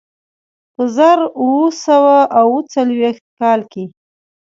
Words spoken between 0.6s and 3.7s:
په زر اووه سوه اوه څلوېښت کال